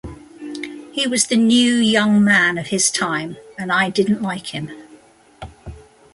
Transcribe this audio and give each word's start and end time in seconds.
He 0.93 1.05
was 1.05 1.27
the 1.27 1.35
New 1.35 1.75
Young 1.77 2.23
Man 2.23 2.57
of 2.57 2.69
his 2.69 2.89
time 2.89 3.37
and 3.55 3.71
I 3.71 3.91
didn't 3.91 4.23
like 4.23 4.47
him. 4.47 4.71